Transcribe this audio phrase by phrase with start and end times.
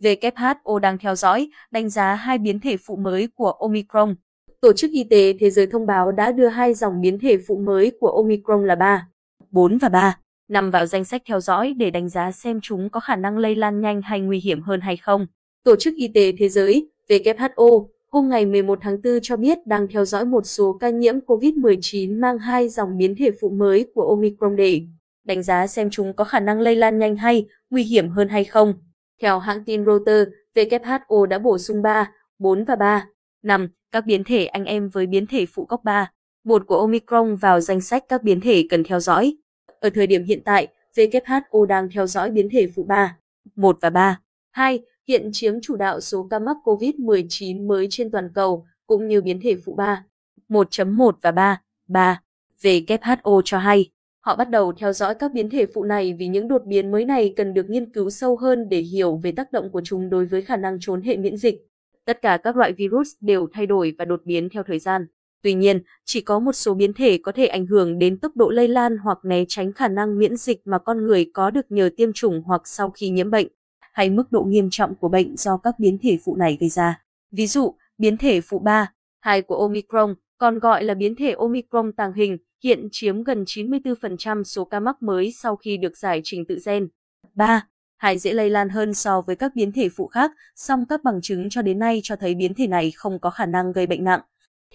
[0.00, 4.14] WHO đang theo dõi, đánh giá hai biến thể phụ mới của Omicron.
[4.60, 7.56] Tổ chức Y tế Thế giới thông báo đã đưa hai dòng biến thể phụ
[7.56, 9.08] mới của Omicron là 3,
[9.50, 10.18] 4 và 3
[10.48, 13.54] nằm vào danh sách theo dõi để đánh giá xem chúng có khả năng lây
[13.54, 15.26] lan nhanh hay nguy hiểm hơn hay không.
[15.64, 19.88] Tổ chức Y tế Thế giới WHO hôm ngày 11 tháng 4 cho biết đang
[19.88, 24.08] theo dõi một số ca nhiễm COVID-19 mang hai dòng biến thể phụ mới của
[24.08, 24.82] Omicron để
[25.24, 28.44] đánh giá xem chúng có khả năng lây lan nhanh hay nguy hiểm hơn hay
[28.44, 28.74] không.
[29.20, 33.06] Theo hãng tin Reuters, WHO đã bổ sung 3, 4 và 3,
[33.42, 36.12] 5 các biến thể anh em với biến thể phụ cốc 3,
[36.44, 39.36] 1 của Omicron vào danh sách các biến thể cần theo dõi.
[39.80, 43.16] Ở thời điểm hiện tại, WHO đang theo dõi biến thể phụ 3,
[43.56, 44.20] 1 và 3.
[44.50, 49.20] 2 hiện chiếm chủ đạo số ca mắc COVID-19 mới trên toàn cầu, cũng như
[49.20, 50.04] biến thể phụ 3,
[50.48, 52.22] 1.1 và 3, 3.
[52.62, 56.48] WHO cho hay, họ bắt đầu theo dõi các biến thể phụ này vì những
[56.48, 59.70] đột biến mới này cần được nghiên cứu sâu hơn để hiểu về tác động
[59.72, 61.66] của chúng đối với khả năng trốn hệ miễn dịch.
[62.04, 65.06] Tất cả các loại virus đều thay đổi và đột biến theo thời gian.
[65.42, 68.50] Tuy nhiên, chỉ có một số biến thể có thể ảnh hưởng đến tốc độ
[68.50, 71.90] lây lan hoặc né tránh khả năng miễn dịch mà con người có được nhờ
[71.96, 73.48] tiêm chủng hoặc sau khi nhiễm bệnh
[73.92, 77.02] hay mức độ nghiêm trọng của bệnh do các biến thể phụ này gây ra.
[77.32, 81.92] Ví dụ, biến thể phụ 3, 2 của Omicron, còn gọi là biến thể Omicron
[81.92, 86.44] tàng hình, hiện chiếm gần 94% số ca mắc mới sau khi được giải trình
[86.48, 86.88] tự gen.
[87.34, 87.66] 3.
[87.96, 91.20] hải dễ lây lan hơn so với các biến thể phụ khác, song các bằng
[91.22, 94.04] chứng cho đến nay cho thấy biến thể này không có khả năng gây bệnh
[94.04, 94.20] nặng.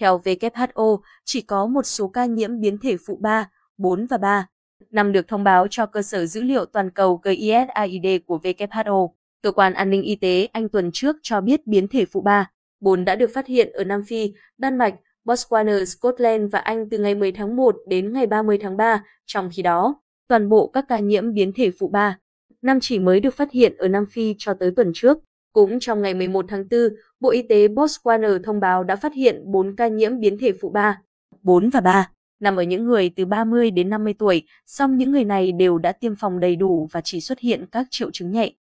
[0.00, 4.48] Theo WHO, chỉ có một số ca nhiễm biến thể phụ 3, 4 và 3
[4.90, 9.10] năm được thông báo cho cơ sở dữ liệu toàn cầu GISAID của WHO.
[9.42, 12.50] Cơ quan an ninh y tế Anh tuần trước cho biết biến thể phụ 3,
[12.80, 14.94] 4 đã được phát hiện ở Nam Phi, Đan Mạch,
[15.26, 19.04] Botswana, Scotland và Anh từ ngày 10 tháng 1 đến ngày 30 tháng 3.
[19.26, 22.18] Trong khi đó, toàn bộ các ca nhiễm biến thể phụ 3,
[22.62, 25.18] năm chỉ mới được phát hiện ở Nam Phi cho tới tuần trước.
[25.52, 26.80] Cũng trong ngày 11 tháng 4,
[27.20, 30.70] Bộ Y tế Botswana thông báo đã phát hiện 4 ca nhiễm biến thể phụ
[30.70, 31.00] 3,
[31.42, 35.24] 4 và 3 nằm ở những người từ 30 đến 50 tuổi, song những người
[35.24, 38.52] này đều đã tiêm phòng đầy đủ và chỉ xuất hiện các triệu chứng nhẹ.